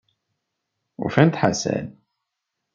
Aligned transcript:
Ufan-d 1.03 1.35
Ḥasan. 1.41 1.87